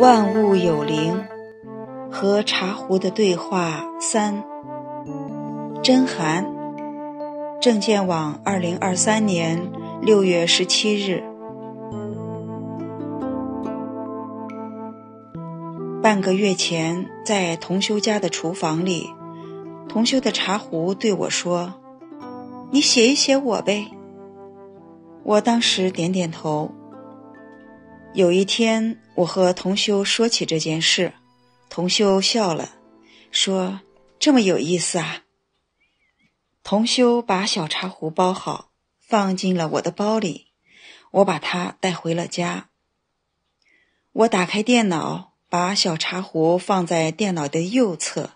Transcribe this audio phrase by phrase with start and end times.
[0.00, 1.24] 万物有灵，
[2.10, 4.44] 和茶壶的对话三。
[5.82, 6.46] 真寒，
[7.60, 9.70] 证件网，二零二三年
[10.02, 11.27] 六月十七日。
[16.08, 19.10] 半个月前，在同修家的厨房里，
[19.90, 21.82] 同修的茶壶对我说
[22.72, 23.90] ：“你写一写我呗。”
[25.22, 26.74] 我当时点点头。
[28.14, 31.12] 有一天，我和同修说起这件事，
[31.68, 32.70] 同修笑了，
[33.30, 33.80] 说
[34.18, 35.24] ：“这么有意思啊。”
[36.64, 40.46] 同修把小茶壶包好，放进了我的包里，
[41.10, 42.70] 我把它带回了家。
[44.12, 48.32] 我打开电脑，把小茶壶放在电脑的右侧。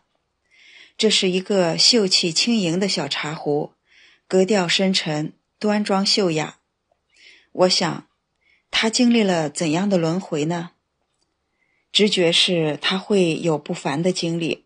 [0.96, 3.73] 这是一个秀气轻盈的小茶壶，
[4.27, 6.59] 格调深沉，端庄秀雅。
[7.52, 8.07] 我想。
[8.74, 10.71] 他经历了怎样的轮回呢？
[11.93, 14.65] 直觉是他会有不凡的经历。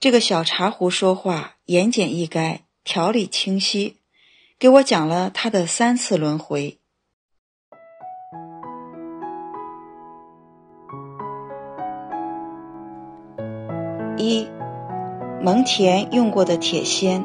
[0.00, 3.98] 这个小茶壶说话言简意赅，条理清晰，
[4.58, 6.79] 给我讲了他的三次轮回。
[15.42, 17.24] 蒙恬用过的铁锨。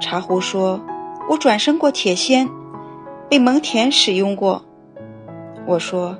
[0.00, 0.80] 茶壶说
[1.30, 2.48] ：“我转生过铁锨。”
[3.30, 4.64] 被蒙恬使用过，
[5.66, 6.16] 我说：“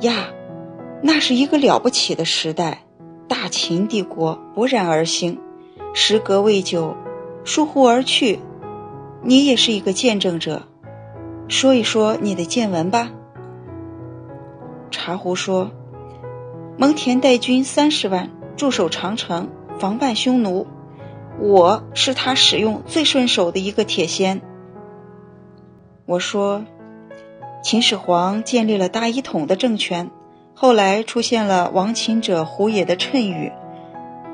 [0.00, 0.28] 呀，
[1.02, 2.84] 那是一个了不起的时代，
[3.28, 5.38] 大秦帝国勃然而兴，
[5.92, 6.96] 时隔未久，
[7.44, 8.38] 疏忽而去。
[9.22, 10.62] 你也是一个见证者，
[11.48, 13.10] 说一说你的见闻吧。”
[14.90, 15.70] 茶壶说
[16.78, 20.66] ：“蒙恬带军三十万驻守长城，防范匈奴，
[21.40, 24.40] 我是他使用最顺手的一个铁锨。”
[26.06, 26.64] 我说，
[27.62, 30.10] 秦始皇建立了大一统的政权，
[30.54, 33.52] 后来出现了亡秦者胡也的谶语。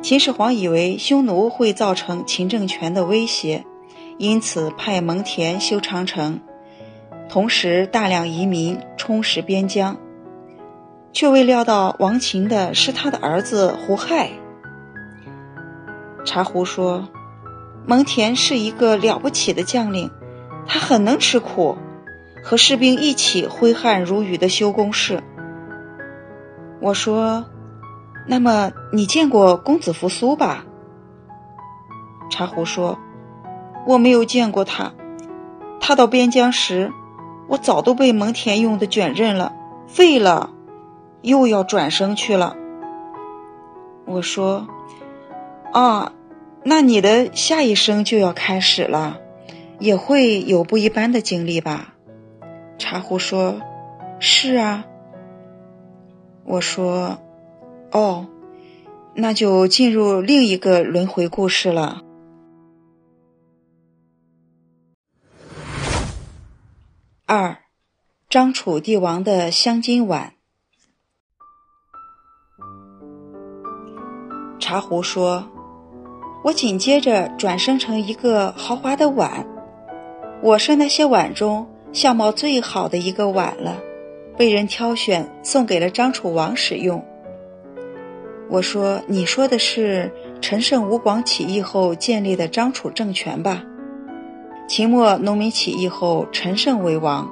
[0.00, 3.64] 秦始皇以为匈奴会造成秦政权的威胁，
[4.16, 6.40] 因此派蒙恬修长城，
[7.28, 9.96] 同时大量移民充实边疆，
[11.12, 14.30] 却未料到亡秦的是他的儿子胡亥。
[16.28, 17.08] 茶壶说，
[17.86, 20.10] 蒙恬是一个了不起的将领。
[20.66, 21.78] 他很能吃苦，
[22.44, 25.22] 和士兵一起挥汗如雨的修工事。
[26.80, 27.46] 我说
[28.28, 30.66] ：“那么你见过公子扶苏吧？”
[32.28, 32.98] 茶壶说
[33.88, 34.92] ：“我没有见过他。
[35.80, 36.92] 他到边疆时，
[37.48, 39.54] 我早都被蒙恬用的卷刃了，
[39.86, 40.50] 废了，
[41.22, 42.54] 又要转生去了。”
[44.04, 44.66] 我说
[45.72, 46.12] ：“啊，
[46.68, 49.20] 那你的下一生就要开始了。”
[49.80, 51.94] 也会有不一般的经历吧？
[52.78, 53.60] 茶壶说
[54.18, 54.84] ：“是啊。”
[56.44, 57.20] 我说
[57.92, 58.26] ：“哦，
[59.14, 62.02] 那就进入另一个轮回故事了。”
[67.24, 67.58] 二，
[68.28, 70.32] 张楚帝王的镶金碗。
[74.58, 75.48] 茶壶说
[76.44, 79.46] ：“我紧接着转生成一个豪华的碗。”
[80.40, 83.76] 我是那些碗中相貌最好的一个碗了，
[84.36, 87.04] 被人挑选送给了张楚王使用。
[88.48, 93.64] 我说：“你说的是陈胜吴广起义后建立的张楚政权吧？
[94.68, 97.28] 秦末农民起义后，陈胜为王，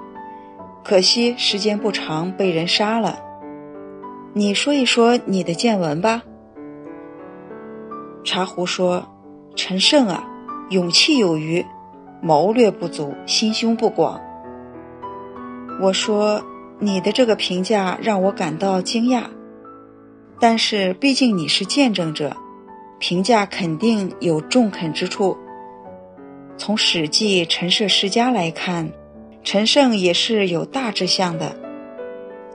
[0.85, 3.21] 可惜时间不长，被人杀了。
[4.35, 6.23] 你说一说你的见闻吧。”
[8.27, 9.07] 茶壶说
[9.57, 10.23] ：“陈胜啊，
[10.69, 11.65] 勇气有余。”
[12.23, 14.21] 谋略不足，心胸不广。
[15.81, 16.43] 我说
[16.81, 19.25] 你的这个评价让我感到惊讶，
[20.41, 22.35] 但是毕竟你是见证者，
[22.99, 25.37] 评价肯定有中肯之处。
[26.57, 28.91] 从《史记·陈涉世家》来看，
[29.45, 31.55] 陈胜也是有大志向的，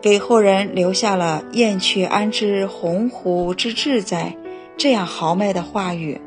[0.01, 4.35] 给后人留下了“燕雀安知鸿鹄之志哉”
[4.81, 6.19] 这样豪迈的话语。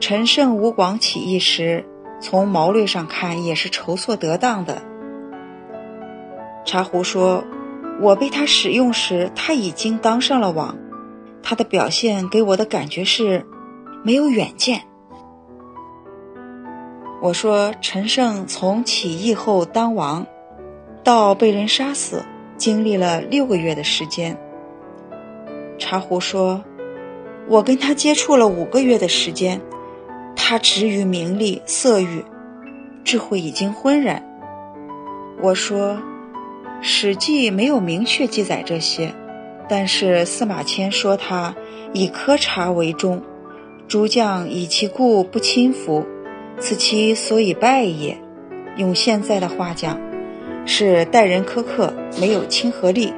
[0.00, 1.86] 陈胜吴广起义时。
[2.20, 4.82] 从谋略上看，也是筹措得当的。
[6.64, 7.44] 茶壶说
[8.00, 10.78] ：“我被他使用时，他已经当上了王。
[11.42, 13.46] 他的表现给我的感觉是
[14.02, 14.82] 没有远见。”
[17.20, 20.26] 我说：“陈胜从起义后当王，
[21.04, 22.24] 到被人杀死，
[22.56, 24.38] 经历了六个月的时间。”
[25.78, 26.64] 茶壶说
[27.46, 29.60] ：“我跟他接触了五个月的时间，
[30.34, 32.24] 他执于名利色欲，
[33.04, 34.24] 智慧已经昏然。
[35.42, 35.92] 我说，
[36.80, 39.14] 《史记》没有明确记载这些，
[39.68, 41.54] 但是司马迁说他
[41.92, 43.22] 以苛察为重，
[43.86, 46.06] 诸将以其故不亲服，
[46.58, 48.16] 此其所以败也。
[48.78, 50.00] 用现在的话讲，
[50.64, 53.12] 是待人苛刻，没有亲和力。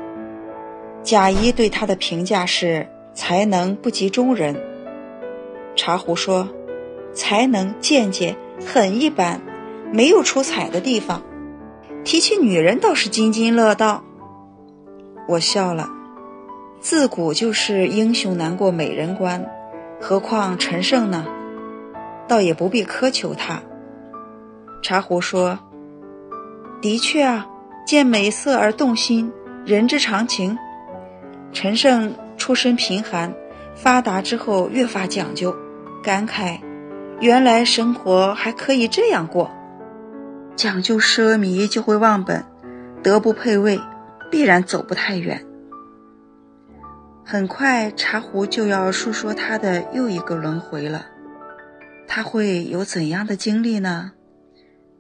[1.05, 2.89] 贾谊对他的评价是。
[3.17, 4.55] 才能不及中人。
[5.75, 6.49] 茶壶说
[7.13, 9.41] ：“才能见解很一般，
[9.93, 11.23] 没有出彩的地方。
[12.05, 14.05] 提起女人倒是津津乐道。”
[15.27, 15.89] 我笑了。
[16.79, 19.45] 自古就是英雄难过美人关，
[20.01, 21.27] 何况陈胜呢？
[22.29, 23.63] 倒也不必苛求他。
[24.83, 25.59] 茶壶说
[26.81, 27.47] ：“的确啊，
[27.87, 29.33] 见美色而动心，
[29.65, 30.57] 人之常情。
[31.53, 32.15] 陈胜。”
[32.47, 33.35] 出身贫寒，
[33.75, 35.53] 发达之后越发讲究，
[36.01, 36.61] 感慨，
[37.21, 39.51] 原来生活还可以这样过。
[40.55, 42.45] 讲究奢靡就会忘本，
[43.03, 43.81] 德不配位，
[44.31, 45.45] 必然走不太远。
[47.25, 51.05] 很快，茶壶就要述说他的又一个轮回了，
[52.07, 54.13] 他会有怎样的经历呢？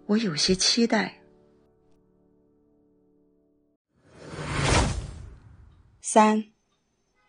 [0.07, 1.21] 我有些期待。
[6.01, 6.56] 三。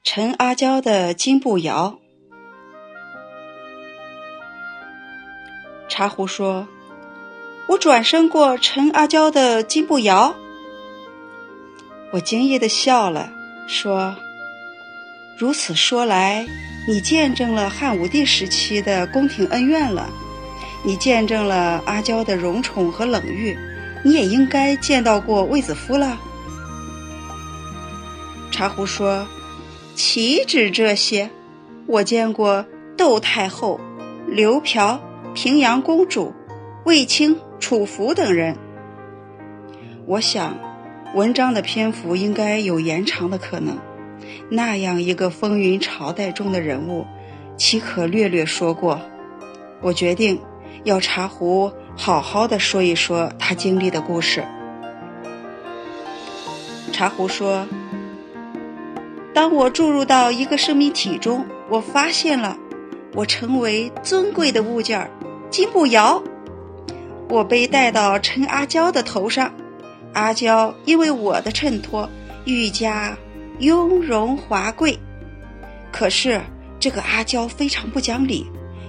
[0.09, 1.99] 陈阿娇的金步摇，
[5.89, 6.65] 茶壶说
[7.67, 10.33] ：“我转身过陈阿娇的金步摇。”
[12.13, 13.29] 我惊异的笑了，
[13.67, 14.15] 说
[15.37, 16.47] ：“如此说来，
[16.87, 20.09] 你见证了汉武帝时期的宫廷恩怨了，
[20.85, 23.59] 你见证了阿娇的荣宠和冷遇，
[24.05, 26.17] 你也应该见到过卫子夫了。”
[28.49, 29.27] 茶壶说。
[29.97, 31.31] 岂止这些，
[31.87, 33.79] 我见过窦太后、
[34.27, 35.01] 刘嫖、
[35.33, 36.35] 平阳公主、
[36.85, 38.55] 卫青、楚服等人。
[40.05, 40.55] 我想，
[41.15, 43.79] 文章的篇幅应该有延长的可能。
[44.51, 47.03] 那样一个风云朝代中的人物，
[47.57, 49.01] 岂可略略说过？
[49.81, 50.39] 我决定
[50.83, 54.45] 要茶壶好好的说一说他经历的故事。
[56.93, 57.65] 茶壶说。
[59.37, 62.57] 当我注入到一个生命体中，我发现了，
[63.13, 65.11] 我成为尊贵的物件儿，
[65.51, 66.23] 金步摇。
[67.29, 69.53] 我被带到陈阿娇的头上，
[70.13, 72.09] 阿娇因为我的衬托，
[72.45, 73.15] 愈加
[73.59, 74.97] 雍容华贵。
[75.91, 76.41] 可是
[76.79, 78.43] 这个阿娇非常不讲理，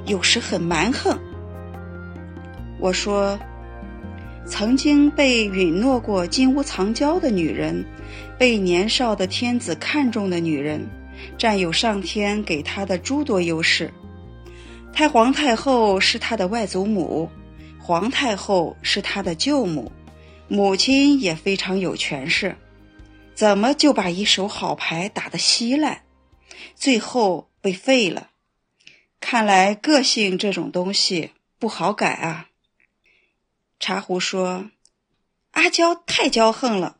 [0.07, 1.15] 有时很蛮横。
[2.81, 3.39] 我说，
[4.49, 7.85] 曾经被允诺过金屋藏娇的女人。
[8.39, 10.89] 被年少的天子看中的女人，
[11.37, 13.93] 占有上天给她的诸多优势。
[14.93, 17.29] 太皇太后是她的外祖母，
[17.81, 19.91] 皇太后是她的舅母，
[20.47, 22.57] 母亲也非常有权势。
[23.35, 26.03] 怎么就把一手好牌打得稀烂，
[26.77, 28.29] 最后被废了？
[29.21, 32.48] 看来个性这种东西不好改啊。
[33.79, 34.71] 茶壶说
[35.53, 36.97] ：“阿娇太骄横了。”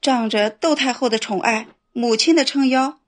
[0.00, 3.00] 仗着窦太后的宠爱，母亲的撑腰，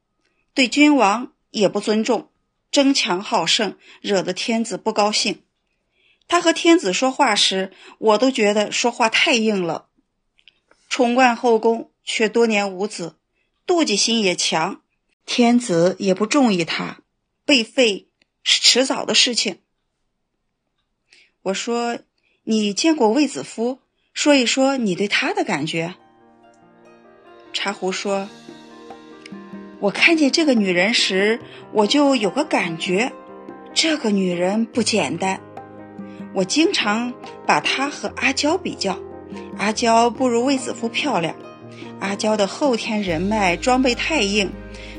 [0.55, 2.33] 对君王也不尊重，
[2.73, 5.45] 争强好胜，惹得天子不高兴。
[6.27, 9.89] 他和天子说话时，我都觉得说话太硬了。
[10.89, 13.17] 宠冠后宫，却多年无子，
[13.65, 14.83] 妒忌心也强，
[15.25, 17.03] 天子也不中意他，
[17.45, 18.09] 被废
[18.43, 19.61] 是迟早的事情。
[21.43, 22.01] 我说
[22.51, 23.79] ：“你见过卫子夫？
[24.13, 25.95] 说一说你对他的感觉。”
[27.55, 28.29] 茶壶说
[29.79, 31.39] ：“我看见这个女人时，
[31.73, 33.13] 我就有个感觉，
[33.73, 35.41] 这个女人不简单。
[36.35, 37.15] 我经常
[37.47, 38.99] 把她和阿娇比较，
[39.57, 41.37] 阿娇不如卫子夫漂亮。
[42.01, 44.51] 阿娇的后天人脉装备太硬，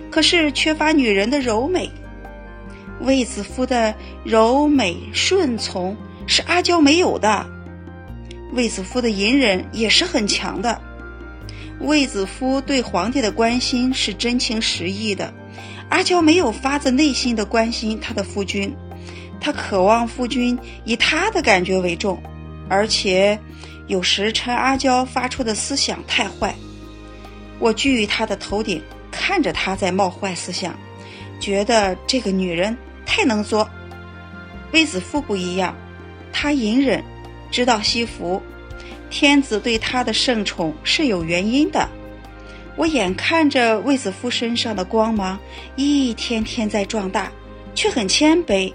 [0.10, 1.92] 可是缺乏女人的柔美。
[3.02, 3.94] 卫子夫的
[4.24, 5.98] 柔美顺从
[6.32, 7.46] 是阿娇没有的，
[8.54, 10.80] 卫子夫的隐忍也是很强的。”
[11.82, 15.34] 卫子夫对皇帝的关心是真情实意的，
[15.90, 18.74] 阿娇没有发自内心的关心他的夫君，
[19.42, 22.18] 他渴望夫君以他的感觉为重，
[22.70, 23.38] 而且
[23.88, 26.56] 有时趁阿娇发出的思想太坏，
[27.60, 30.74] 我居于他的头顶，看着他在冒坏思想，
[31.42, 33.70] 觉得这个女人太能作。
[34.72, 35.76] 卫子夫不一样，
[36.32, 37.04] 他隐忍，
[37.52, 38.42] 知道惜福。
[39.10, 41.90] 天子对他的圣宠是有原因的，
[42.78, 45.38] 我眼看着卫子夫身上的光芒
[45.76, 47.32] 一天天在壮大，
[47.76, 48.74] 却很谦卑；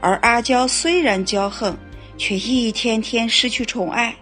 [0.00, 1.76] 而阿娇虽然骄横，
[2.18, 4.16] 却一天天失去宠爱。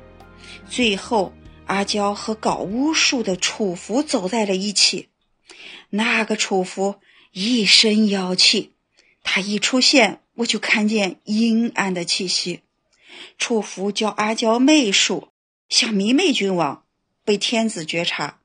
[0.68, 1.32] 最后，
[1.64, 5.08] 阿娇和搞巫术的楚服走在了一起。
[5.88, 6.96] 那个楚服
[7.32, 8.72] 一身妖气，
[9.24, 12.62] 他一出现，我就看见阴暗的气息。
[13.36, 15.28] 楚服教阿娇媚术，
[15.68, 16.84] 想迷媚君王，
[17.24, 18.40] 被天子觉察。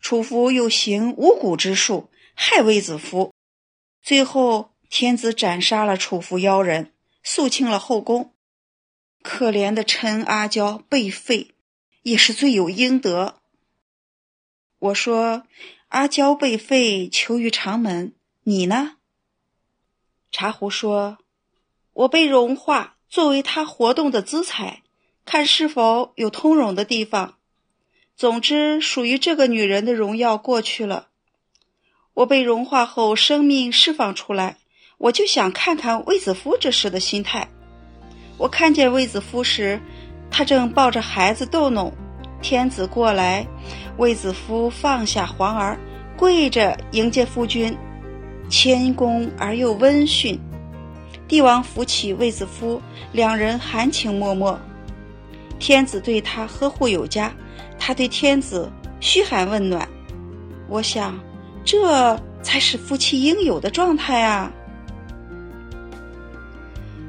[0.00, 3.34] 楚服又行巫蛊之术，害卫子夫。
[4.02, 6.92] 最后，天子斩杀了楚服妖人，
[7.22, 8.32] 肃清了后宫。
[9.22, 11.54] 可怜的陈阿娇被废，
[12.02, 13.40] 也是罪有应得。
[14.78, 15.46] 我说
[15.88, 18.14] ：“阿娇被废，求于长门。
[18.44, 18.96] 你呢？”
[20.32, 21.18] 茶壶说
[21.94, 24.80] ：“我被融化。”作为他活动的资材，
[25.26, 27.34] 看是否有通融的地方。
[28.16, 31.08] 总之，属于这个女人的荣耀过去了。
[32.14, 34.56] 我被融化后，生命释放出来，
[34.96, 37.50] 我就想看看卫子夫这时的心态。
[38.38, 39.78] 我看见卫子夫时，
[40.30, 41.92] 他正抱着孩子逗弄。
[42.40, 43.46] 天子过来，
[43.98, 45.78] 卫子夫放下皇儿，
[46.16, 47.76] 跪着迎接夫君，
[48.52, 50.38] 谦恭而又温驯。
[51.26, 52.78] 帝王扶起卫子夫，
[53.10, 54.54] 两人含情脉脉。
[55.58, 57.32] 天子对他呵护有加，
[57.78, 59.88] 他对天子嘘寒问暖。
[60.68, 61.18] 我想，
[61.64, 64.52] 这才是夫妻应有的状态啊！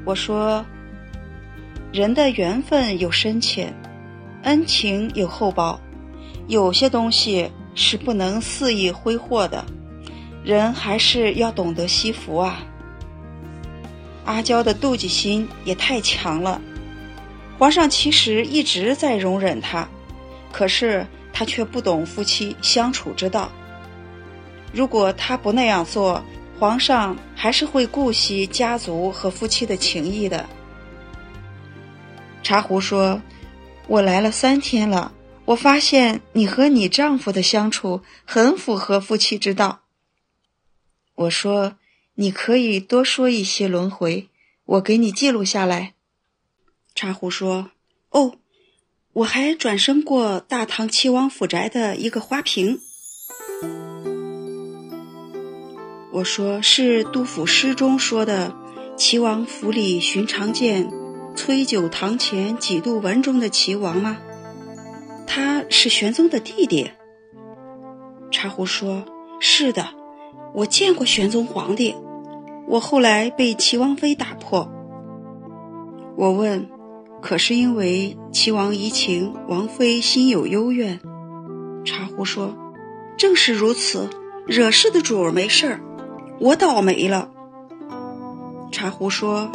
[0.06, 0.64] 我说，
[1.92, 3.70] 人的缘分有深浅，
[4.44, 5.78] 恩情有厚薄，
[6.48, 9.62] 有些东西是不能肆意挥霍的，
[10.44, 12.62] 人还是要懂得惜福啊。
[14.24, 16.60] 阿娇的妒忌心也太强了，
[17.58, 19.88] 皇上其实一直在容忍她，
[20.52, 23.50] 可是他却不懂夫妻相处之道。
[24.72, 26.22] 如果他不那样做，
[26.58, 30.46] 皇上还是会顾惜家族和夫妻的情谊的。
[32.42, 33.20] 茶壶说
[33.88, 35.12] ：“我来了三天了，
[35.44, 39.80] 我发现你和你丈夫的相处很符合夫妻之道。”
[41.14, 41.76] 我说。
[42.16, 44.28] 你可以多说一些轮回，
[44.66, 45.94] 我给你记录下来。
[46.94, 47.72] 茶壶说
[48.10, 48.36] ：“哦，
[49.14, 52.78] 我还转生过大唐齐王府宅的一个花瓶。”
[56.14, 58.54] 我说：“是杜甫诗中说的
[58.96, 60.88] ‘齐王府里寻常见，
[61.34, 64.18] 崔九堂前几度闻’中的齐王吗？
[65.26, 66.92] 他是玄宗的弟弟。”
[68.30, 69.04] 茶壶说
[69.42, 69.94] ：“是的，
[70.52, 71.94] 我见过玄宗皇帝。”
[72.66, 74.70] 我后来被齐王妃打破。
[76.16, 76.66] 我问
[77.20, 80.98] ：“可是因为齐王移情，王妃心有幽怨？”
[81.84, 82.56] 茶壶说
[83.18, 84.08] ：“正是如此，
[84.46, 85.80] 惹事的主儿没事儿，
[86.40, 87.30] 我倒霉了。”
[88.72, 89.52] 茶壶说：“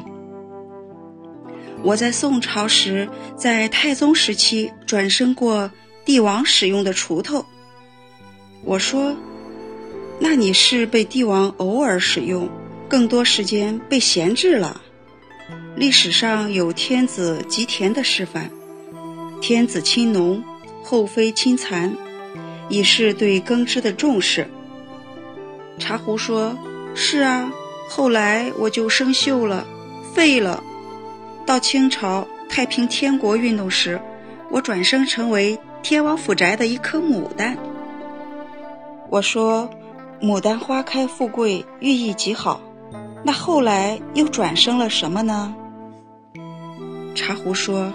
[1.81, 5.71] 我在宋朝时，在太宗时期转生过
[6.05, 7.43] 帝王使用的锄头。”
[8.63, 9.15] 我说
[10.19, 12.49] ：“那你是被帝王偶尔使用？”
[12.89, 14.81] 更多时间被闲置了。
[15.75, 18.49] 历史上有天子吉田的示范，
[19.39, 20.43] 天子亲农，
[20.83, 21.95] 后妃亲蚕，
[22.67, 24.47] 以示对耕织的重视。
[25.77, 26.57] 茶壶说
[26.95, 27.51] ：“是啊，
[27.87, 29.65] 后来我就生锈了，
[30.11, 30.63] 废了。
[31.45, 34.01] 到清朝太平天国运动时，
[34.49, 37.55] 我转生成为天王府宅的一颗牡丹。”
[39.11, 39.69] 我说
[40.21, 42.61] ：“牡丹花开富贵，寓意极好。”
[43.23, 45.53] 那后来又转生了什么呢？
[47.15, 47.91] 茶壶说：“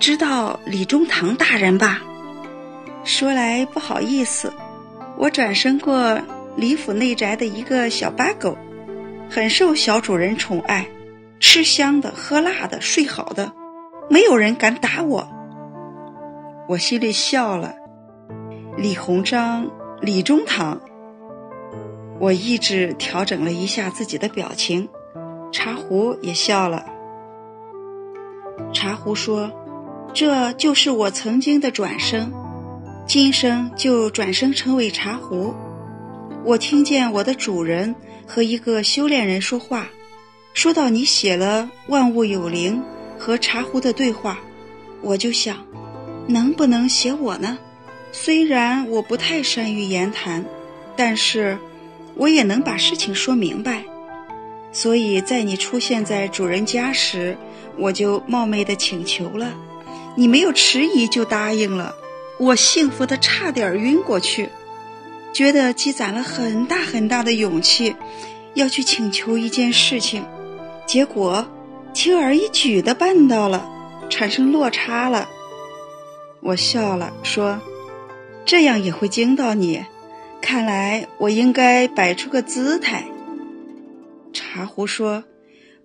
[0.00, 2.00] 知道李中堂大人吧？
[3.04, 4.52] 说来不好意思，
[5.18, 6.18] 我转生过
[6.56, 8.56] 李府内宅的一个小八狗，
[9.28, 10.86] 很受小主人宠爱，
[11.38, 13.52] 吃香的，喝辣的，睡好的，
[14.08, 15.28] 没有人敢打我。”
[16.66, 17.74] 我心里笑了。
[18.76, 19.70] 李鸿章，
[20.00, 20.80] 李中堂。
[22.18, 24.88] 我意志调整了一下自己的表情，
[25.52, 26.86] 茶壶也笑了。
[28.72, 29.52] 茶壶说
[30.14, 32.32] ：“这就是我曾经的转生，
[33.06, 35.54] 今生就转生成为茶壶。
[36.42, 37.94] 我听见我的主人
[38.26, 39.88] 和一个修炼人说话，
[40.54, 42.82] 说到你写了‘万物有灵’
[43.18, 44.38] 和茶壶的对话，
[45.02, 45.58] 我就想，
[46.26, 47.58] 能不能写我呢？
[48.10, 50.42] 虽然我不太善于言谈，
[50.96, 51.58] 但是……”
[52.16, 53.84] 我也能把事情说明白，
[54.72, 57.36] 所以在你出现在主人家时，
[57.78, 59.52] 我就冒昧的请求了，
[60.16, 61.94] 你没有迟疑就答应了，
[62.38, 64.48] 我幸福的差点晕过去，
[65.32, 67.94] 觉得积攒了很大很大的勇气，
[68.54, 70.24] 要去请求一件事情，
[70.86, 71.46] 结果
[71.92, 73.68] 轻而易举的办到了，
[74.08, 75.28] 产生落差了。
[76.40, 77.60] 我笑了，说
[78.46, 79.84] ：“这样也会惊到你。
[80.46, 83.04] 看来我应该摆出个姿态。”
[84.32, 85.24] 茶壶说：“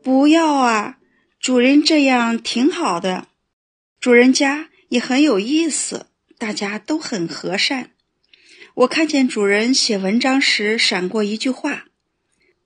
[0.04, 1.00] 不要啊，
[1.40, 3.28] 主人这样挺好的，
[4.00, 6.06] 主人家也很有意思，
[6.38, 7.90] 大家都很和善。
[8.76, 11.86] 我看见主人写文章时闪过一句话。”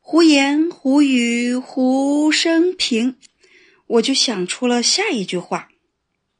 [0.02, 3.16] 胡言胡语胡生平，
[3.88, 5.70] 我就想出了下一句话。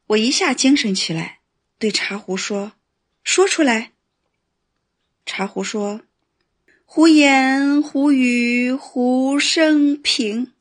[0.08, 1.38] 我一下精神起来，
[1.78, 2.72] 对茶壶说
[3.24, 3.92] ：“说出来。”
[5.26, 6.00] 茶壶说
[6.86, 10.52] ：“胡言胡语胡生平，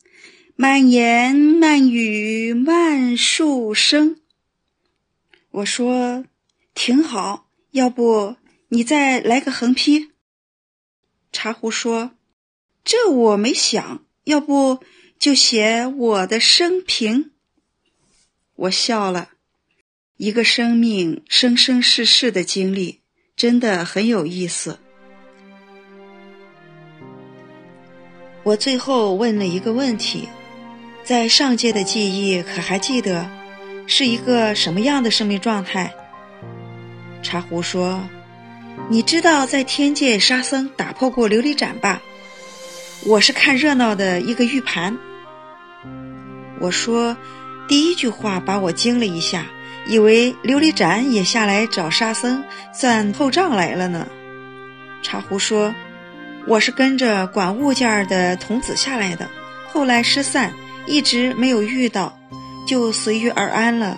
[0.55, 4.19] 满言满语满树生。”
[5.51, 6.25] 我说
[6.75, 8.36] ：“挺好，要不
[8.69, 10.12] 你再来个横批？”
[11.31, 12.12] 茶壶说。
[12.84, 14.84] 这我没想，要不
[15.17, 17.31] 就写我的生平。
[18.55, 19.31] 我笑了，
[20.17, 23.01] 一个生命生生世世的经历，
[23.36, 24.80] 真的很有意思。
[28.44, 30.30] 我最后问了一个问题：
[31.04, 33.30] 在上界的记忆可还记得
[33.88, 35.94] 是一个什么样的生命状态？
[37.22, 38.01] 茶壶说
[38.89, 42.01] ：“你知道在天界沙僧打破过琉璃盏吧？”
[43.06, 44.98] 我是看热闹的一个玉盘。
[46.62, 47.18] 我说，
[47.68, 49.46] 第一句话把我惊了一下，
[49.88, 54.08] 以为琉璃盏也下来找沙僧算后账来了呢。
[55.01, 55.74] 茶壶说，
[56.48, 59.30] 我是跟着管物件的童子下来的，
[59.72, 60.51] 后来失散，
[60.88, 62.18] 一直没有遇到，
[62.68, 63.98] 就随遇而安了。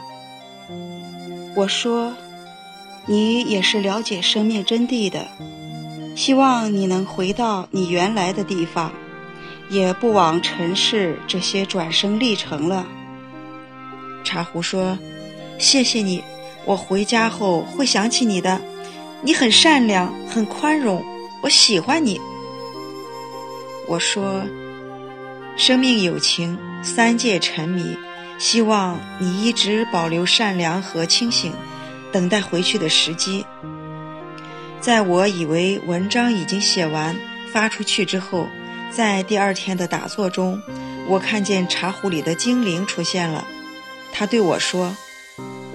[1.56, 2.14] 我说，
[3.06, 5.26] 你也是了解生命真谛的。
[6.16, 8.92] 希望你能回到你原来的地方，
[9.70, 12.86] 也不枉尘世这些转生历程了。
[14.24, 14.98] 茶壶说
[15.60, 16.24] ：“谢谢你，
[16.66, 18.62] 我回家后会想起你的。
[19.22, 21.04] 你很善良，很宽容，
[21.42, 22.22] 我喜欢你。”
[23.90, 24.44] 我说
[25.58, 27.98] ：“生命有情，三界沉迷，
[28.38, 31.54] 希望你一直保留善良和清醒，
[32.12, 33.46] 等待回去的时机。”
[34.80, 37.16] 在我以为文章已经写完
[37.52, 38.48] 发出去之后，
[38.92, 40.62] 在第二天的打坐中，
[41.08, 43.48] 我看见茶壶里的精灵出现了。
[44.14, 44.96] 他对我说：“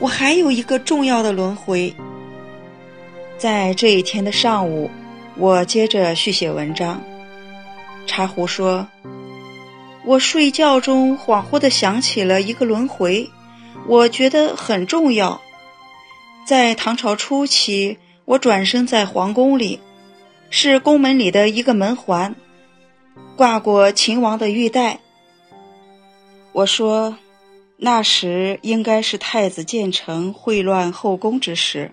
[0.02, 1.94] 我还有一个重要的轮回。”
[3.38, 4.90] 在这一天的上午，
[5.36, 7.02] 我接着续写文章。
[8.06, 8.86] 茶壶说
[10.04, 13.30] ：“我睡觉中恍惚地想起了一个轮回，
[13.86, 15.40] 我觉得很重要。
[16.44, 19.80] 在唐朝初期。”我转生在皇宫里，
[20.48, 22.36] 是宫门里的一个门环，
[23.36, 25.00] 挂过秦王的玉带。
[26.52, 27.16] 我说，
[27.84, 31.92] 那时应该是太子建成秽乱后宫之时，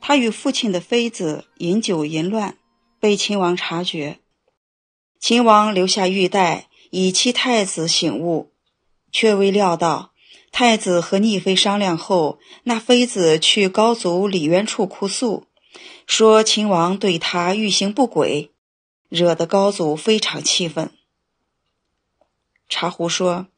[0.00, 2.56] 他与父亲的妃子饮酒淫乱，
[2.98, 4.20] 被秦王察觉。
[5.20, 8.52] 秦王留下玉带，以期太子醒悟，
[9.12, 10.12] 却未料到
[10.50, 15.44] 太子和逆妃商量后，那妃子去高祖李渊处哭诉。
[16.06, 18.50] 说秦王对他欲行不轨，
[19.10, 20.90] 惹得高祖非常气愤。
[22.66, 23.48] 茶壶说：“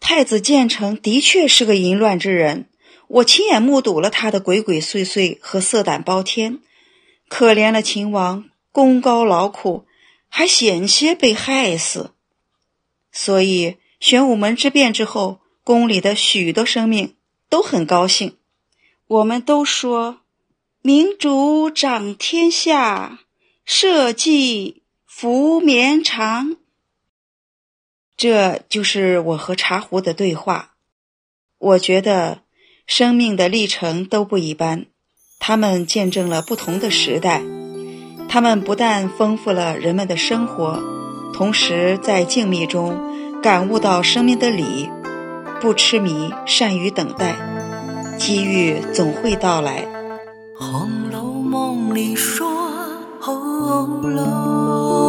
[0.00, 2.68] 太子建成的确是个淫乱之人，
[3.08, 6.60] 我亲眼目睹了他的鬼鬼祟祟和色胆包天。
[7.28, 9.86] 可怜了秦王，功高劳苦，
[10.28, 12.12] 还险些被害死。
[13.10, 17.14] 所以玄武门之变之后，宫里的许多生命
[17.48, 18.36] 都很高兴。
[19.06, 20.20] 我们都说。”
[20.86, 23.20] 明主掌天下，
[23.64, 26.58] 社稷福绵长。
[28.26, 30.70] 这就是我和茶壶的对话。
[31.58, 32.38] 我觉得
[32.86, 34.86] 生命的历程都不一般，
[35.38, 37.42] 他们见证了不同的时代，
[38.26, 40.82] 他们不但丰富了人们的生活，
[41.34, 42.98] 同时在静谧中
[43.42, 44.88] 感悟到生命的理，
[45.60, 47.36] 不痴迷，善于等待，
[48.16, 49.82] 机遇总会到来。
[50.58, 52.48] 《红楼梦》里说，
[53.20, 55.03] 红楼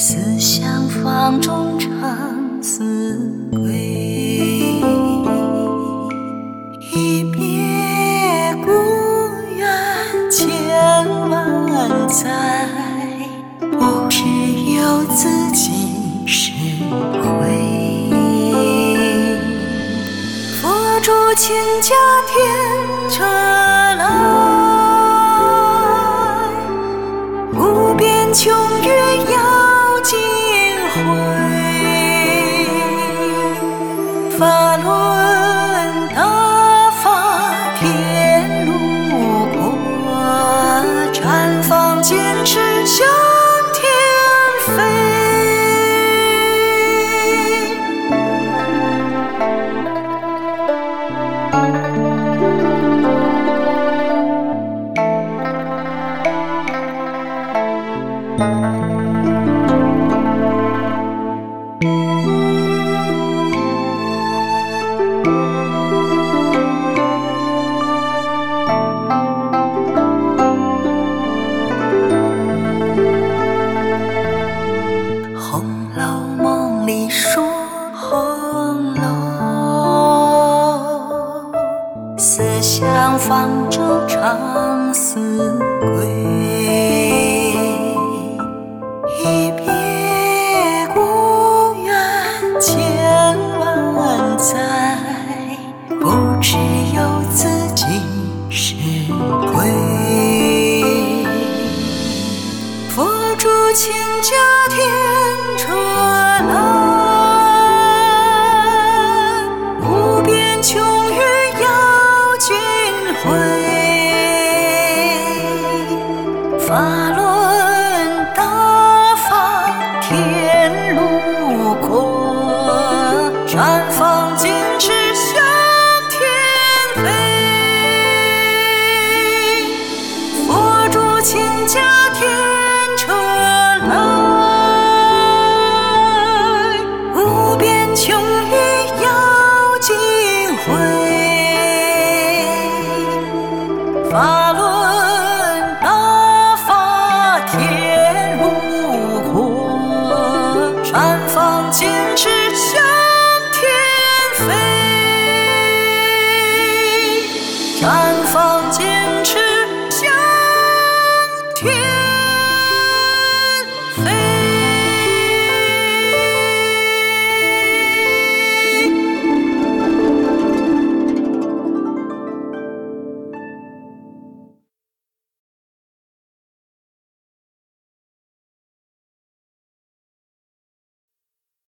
[0.00, 3.18] 思乡房中常思
[3.50, 3.72] 归，
[6.78, 8.70] 一别故
[9.56, 9.66] 园
[10.30, 10.48] 千
[11.28, 12.30] 万载，
[13.60, 14.22] 不知
[14.76, 15.72] 有自几
[16.28, 16.52] 时
[17.20, 18.08] 回。
[20.62, 21.92] 佛住清家